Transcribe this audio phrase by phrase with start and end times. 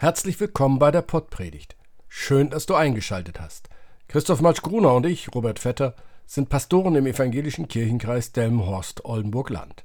[0.00, 1.74] Herzlich willkommen bei der Pottpredigt.
[2.06, 3.68] Schön, dass du eingeschaltet hast.
[4.06, 9.82] Christoph Matsch-Gruner und ich, Robert Vetter, sind Pastoren im evangelischen Kirchenkreis Delmenhorst-Oldenburg-Land.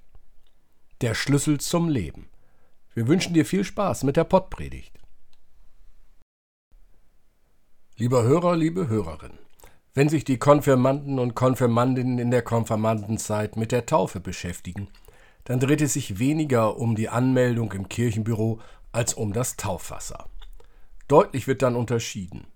[1.01, 2.29] Der Schlüssel zum Leben.
[2.93, 4.99] Wir wünschen dir viel Spaß mit der Pottpredigt.
[7.95, 9.39] Lieber Hörer, liebe Hörerin,
[9.95, 14.89] wenn sich die Konfirmanden und Konfirmandinnen in der Konfirmandenzeit mit der Taufe beschäftigen,
[15.45, 18.61] dann dreht es sich weniger um die Anmeldung im Kirchenbüro
[18.93, 20.29] als um das Taufwasser.
[21.09, 22.47] Deutlich wird dann unterschieden.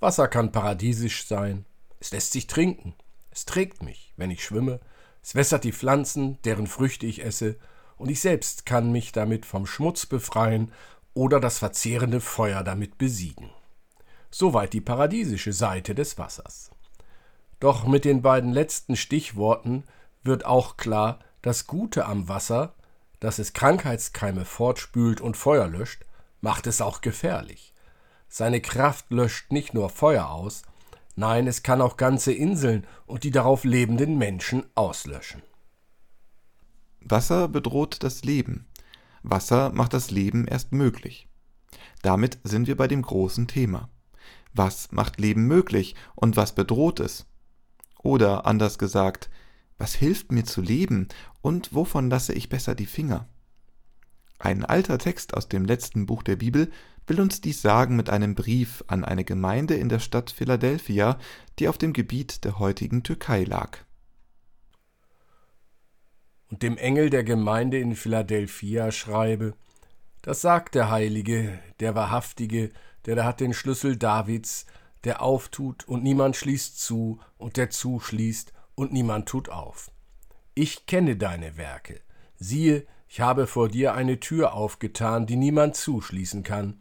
[0.00, 1.64] Wasser kann paradiesisch sein,
[2.00, 2.94] es lässt sich trinken,
[3.30, 4.80] es trägt mich, wenn ich schwimme,
[5.22, 7.56] es wässert die Pflanzen, deren Früchte ich esse,
[7.96, 10.72] und ich selbst kann mich damit vom Schmutz befreien
[11.14, 13.50] oder das verzehrende Feuer damit besiegen.
[14.30, 16.70] Soweit die paradiesische Seite des Wassers.
[17.60, 19.84] Doch mit den beiden letzten Stichworten
[20.24, 22.74] wird auch klar, das Gute am Wasser
[23.22, 26.04] dass es Krankheitskeime fortspült und Feuer löscht,
[26.40, 27.72] macht es auch gefährlich.
[28.28, 30.62] Seine Kraft löscht nicht nur Feuer aus,
[31.14, 35.40] nein, es kann auch ganze Inseln und die darauf lebenden Menschen auslöschen.
[37.00, 38.66] Wasser bedroht das Leben.
[39.22, 41.28] Wasser macht das Leben erst möglich.
[42.02, 43.88] Damit sind wir bei dem großen Thema.
[44.52, 47.26] Was macht Leben möglich und was bedroht es?
[48.02, 49.30] Oder anders gesagt,
[49.82, 51.08] was hilft mir zu leben
[51.40, 53.26] und wovon lasse ich besser die Finger?
[54.38, 56.70] Ein alter Text aus dem letzten Buch der Bibel
[57.08, 61.18] will uns dies sagen mit einem Brief an eine Gemeinde in der Stadt Philadelphia,
[61.58, 63.78] die auf dem Gebiet der heutigen Türkei lag.
[66.48, 69.54] Und dem Engel der Gemeinde in Philadelphia schreibe,
[70.22, 72.70] das sagt der Heilige, der Wahrhaftige,
[73.04, 74.64] der da hat den Schlüssel Davids,
[75.02, 79.90] der auftut und niemand schließt zu und der zuschließt und niemand tut auf.
[80.54, 82.00] Ich kenne deine Werke.
[82.36, 86.80] Siehe, ich habe vor dir eine Tür aufgetan, die niemand zuschließen kann,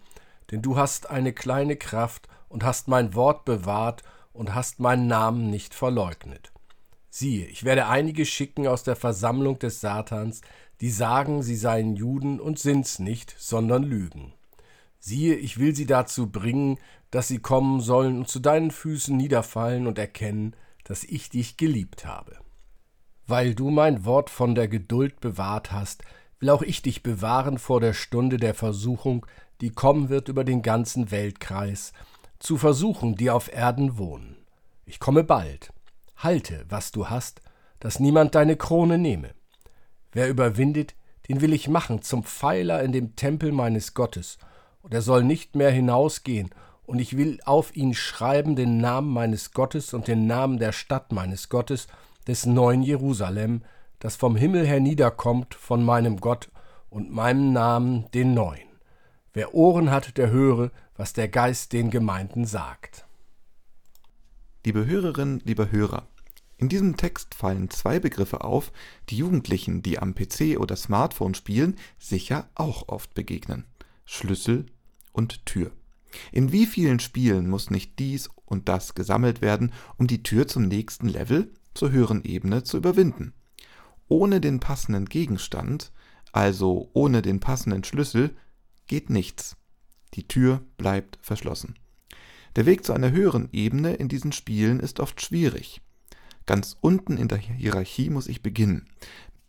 [0.50, 4.03] denn du hast eine kleine Kraft und hast mein Wort bewahrt
[4.34, 6.52] und hast meinen Namen nicht verleugnet.
[7.09, 10.41] Siehe, ich werde einige schicken aus der Versammlung des Satans,
[10.79, 14.34] die sagen, sie seien Juden und sind's nicht, sondern lügen.
[15.00, 16.79] Siehe, ich will sie dazu bringen,
[17.12, 22.06] dass sie kommen sollen und zu deinen Füßen niederfallen und erkennen, dass ich dich geliebt
[22.06, 22.38] habe.
[23.28, 26.03] Weil du mein Wort von der Geduld bewahrt hast,
[26.40, 29.25] will auch ich dich bewahren vor der Stunde der Versuchung,
[29.62, 31.94] die kommen wird über den ganzen Weltkreis,
[32.40, 34.36] zu versuchen, die auf Erden wohnen.
[34.86, 35.72] Ich komme bald.
[36.18, 37.41] Halte, was du hast,
[37.80, 39.30] dass niemand deine Krone nehme.
[40.12, 40.96] Wer überwindet,
[41.30, 44.38] den will ich machen zum Pfeiler in dem Tempel meines Gottes,
[44.81, 46.50] und er soll nicht mehr hinausgehen
[46.91, 51.13] und ich will auf ihn schreiben den Namen meines Gottes und den Namen der Stadt
[51.13, 51.88] meines Gottes,
[52.28, 53.62] des neuen Jerusalem,
[54.00, 56.52] das vom Himmel herniederkommt von meinem Gott
[56.90, 58.68] und meinem Namen den neuen.
[59.31, 63.06] Wer Ohren hat, der höre, was der Geist den Gemeinden sagt.
[64.66, 66.09] Liebe Hörerinnen, lieber Hörer,
[66.58, 68.73] in diesem Text fallen zwei Begriffe auf,
[69.08, 73.63] die Jugendlichen, die am PC oder Smartphone spielen, sicher auch oft begegnen.
[74.03, 74.66] Schlüssel
[75.13, 75.72] und Tür.
[76.32, 80.68] In wie vielen Spielen muss nicht dies und das gesammelt werden, um die Tür zum
[80.68, 83.34] nächsten Level, zur höheren Ebene zu überwinden?
[84.08, 85.92] Ohne den passenden Gegenstand,
[86.32, 88.36] also ohne den passenden Schlüssel,
[88.88, 89.56] geht nichts.
[90.14, 91.76] Die Tür bleibt verschlossen.
[92.58, 95.82] Der Weg zu einer höheren Ebene in diesen Spielen ist oft schwierig.
[96.46, 98.90] Ganz unten in der Hierarchie muss ich beginnen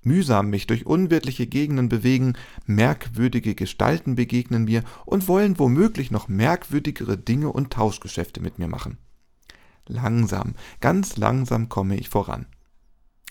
[0.02, 2.34] mühsam mich durch unwirtliche Gegenden bewegen,
[2.66, 8.98] merkwürdige Gestalten begegnen mir und wollen womöglich noch merkwürdigere Dinge und Tauschgeschäfte mit mir machen.
[9.86, 12.46] Langsam, ganz langsam komme ich voran.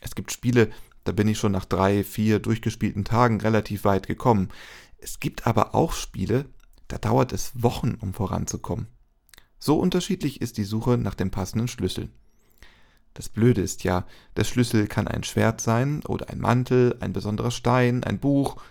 [0.01, 0.69] Es gibt Spiele,
[1.03, 4.49] da bin ich schon nach drei, vier durchgespielten Tagen relativ weit gekommen.
[4.97, 6.45] Es gibt aber auch Spiele,
[6.87, 8.87] da dauert es Wochen, um voranzukommen.
[9.59, 12.09] So unterschiedlich ist die Suche nach dem passenden Schlüssel.
[13.13, 14.05] Das Blöde ist ja,
[14.37, 18.61] der Schlüssel kann ein Schwert sein oder ein Mantel, ein besonderer Stein, ein Buch.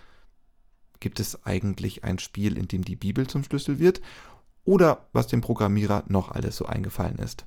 [0.99, 4.01] Gibt es eigentlich ein Spiel, in dem die Bibel zum Schlüssel wird?
[4.63, 7.45] Oder was dem Programmierer noch alles so eingefallen ist?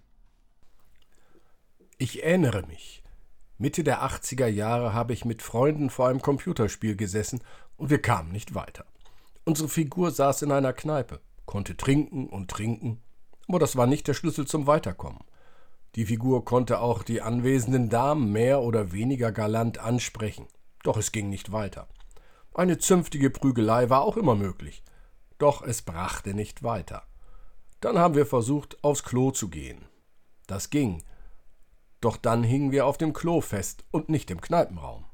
[1.99, 3.03] Ich erinnere mich.
[3.57, 7.41] Mitte der 80er Jahre habe ich mit Freunden vor einem Computerspiel gesessen
[7.77, 8.85] und wir kamen nicht weiter.
[9.45, 13.01] Unsere Figur saß in einer Kneipe, konnte trinken und trinken,
[13.47, 15.21] aber das war nicht der Schlüssel zum Weiterkommen.
[15.97, 20.49] Die Figur konnte auch die anwesenden Damen mehr oder weniger galant ansprechen,
[20.83, 21.89] doch es ging nicht weiter.
[22.53, 24.83] Eine zünftige Prügelei war auch immer möglich,
[25.39, 27.05] doch es brachte nicht weiter.
[27.81, 29.85] Dann haben wir versucht, aufs Klo zu gehen.
[30.47, 31.03] Das ging,
[32.01, 35.05] doch dann hingen wir auf dem Klo fest und nicht im Kneipenraum.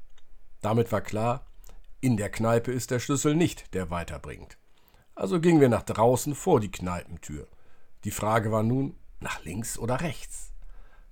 [0.61, 1.45] Damit war klar,
[1.99, 4.57] in der Kneipe ist der Schlüssel nicht, der weiterbringt.
[5.13, 7.47] Also gingen wir nach draußen vor die Kneipentür.
[8.03, 10.50] Die Frage war nun, nach links oder rechts.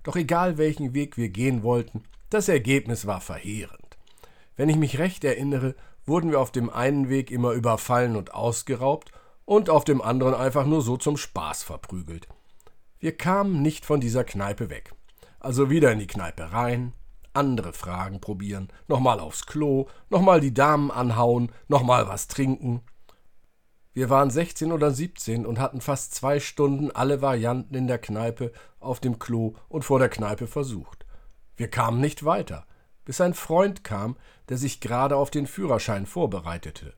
[0.02, 3.98] Doch egal welchen Weg wir gehen wollten, das Ergebnis war verheerend.
[4.56, 5.74] Wenn ich mich recht erinnere,
[6.06, 9.12] wurden wir auf dem einen Weg immer überfallen und ausgeraubt
[9.44, 12.28] und auf dem anderen einfach nur so zum Spaß verprügelt.
[12.98, 14.94] Wir kamen nicht von dieser Kneipe weg.
[15.38, 16.92] Also wieder in die Kneipe rein,
[17.32, 22.82] andere Fragen probieren, nochmal aufs Klo, nochmal die Damen anhauen, nochmal was trinken.
[23.92, 28.52] Wir waren 16 oder 17 und hatten fast zwei Stunden alle Varianten in der Kneipe,
[28.78, 31.04] auf dem Klo und vor der Kneipe versucht.
[31.56, 32.66] Wir kamen nicht weiter,
[33.04, 34.16] bis ein Freund kam,
[34.48, 36.94] der sich gerade auf den Führerschein vorbereitete.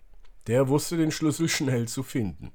[0.46, 2.52] Der wusste den Schlüssel schnell zu finden.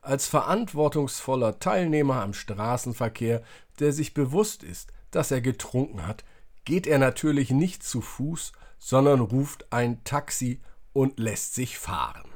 [0.00, 3.42] Als verantwortungsvoller Teilnehmer am Straßenverkehr,
[3.80, 6.24] der sich bewusst ist, dass er getrunken hat,
[6.64, 10.60] geht er natürlich nicht zu Fuß, sondern ruft ein Taxi
[10.92, 12.31] und lässt sich fahren.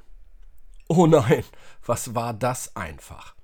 [0.88, 1.44] Oh nein,
[1.84, 3.34] was war das einfach.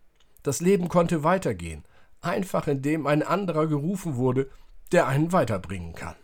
[0.42, 1.84] Das Leben konnte weitergehen,
[2.20, 4.50] einfach indem ein anderer gerufen wurde,
[4.92, 6.14] der einen weiterbringen kann.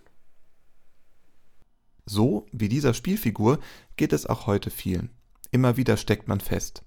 [2.06, 3.58] So wie dieser Spielfigur
[3.96, 5.10] geht es auch heute vielen.
[5.50, 6.82] Immer wieder steckt man fest.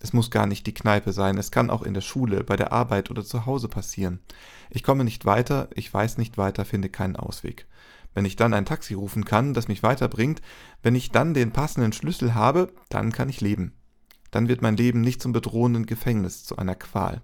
[0.00, 2.72] Es muss gar nicht die Kneipe sein, es kann auch in der Schule, bei der
[2.72, 4.20] Arbeit oder zu Hause passieren.
[4.70, 7.66] Ich komme nicht weiter, ich weiß nicht weiter, finde keinen Ausweg.
[8.14, 10.40] Wenn ich dann ein Taxi rufen kann, das mich weiterbringt,
[10.82, 13.72] wenn ich dann den passenden Schlüssel habe, dann kann ich leben.
[14.30, 17.22] Dann wird mein Leben nicht zum bedrohenden Gefängnis, zu einer Qual.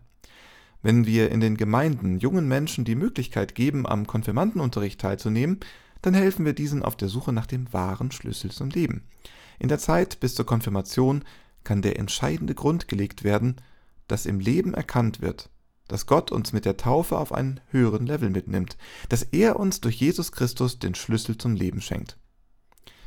[0.83, 5.61] Wenn wir in den Gemeinden jungen Menschen die Möglichkeit geben, am Konfirmandenunterricht teilzunehmen,
[6.03, 9.03] dann helfen wir diesen auf der Suche nach dem wahren Schlüssel zum Leben.
[9.59, 11.25] In der Zeit bis zur Konfirmation
[11.65, 13.57] kann der entscheidende Grund gelegt werden,
[14.07, 15.51] dass im Leben erkannt wird,
[15.89, 18.77] dass Gott uns mit der Taufe auf einen höheren Level mitnimmt,
[19.09, 22.19] dass er uns durch Jesus Christus den Schlüssel zum Leben schenkt.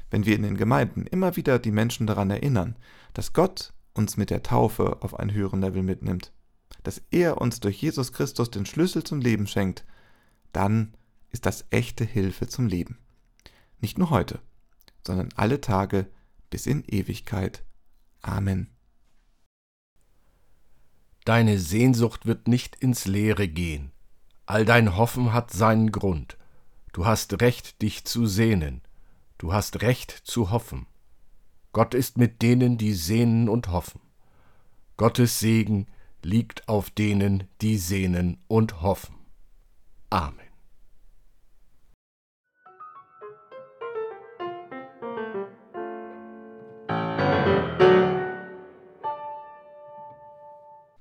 [0.09, 2.77] Wenn wir in den Gemeinden immer wieder die Menschen daran erinnern,
[3.13, 6.31] dass Gott uns mit der Taufe auf einen höheren Level mitnimmt,
[6.83, 9.85] dass er uns durch Jesus Christus den Schlüssel zum Leben schenkt,
[10.53, 10.95] dann
[11.31, 12.97] ist das echte Hilfe zum Leben.
[13.81, 14.39] Nicht nur heute,
[15.05, 16.07] sondern alle Tage
[16.49, 17.63] bis in Ewigkeit.
[18.21, 18.67] Amen.
[21.29, 23.91] Deine Sehnsucht wird nicht ins Leere gehen.
[24.47, 26.39] All dein Hoffen hat seinen Grund.
[26.91, 28.81] Du hast Recht, dich zu sehnen.
[29.37, 30.87] Du hast Recht zu hoffen.
[31.71, 34.01] Gott ist mit denen, die sehnen und hoffen.
[34.97, 35.85] Gottes Segen
[36.23, 39.13] liegt auf denen, die sehnen und hoffen.
[40.09, 40.48] Amen.